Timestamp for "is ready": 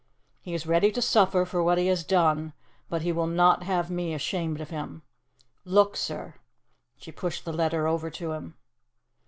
0.55-0.91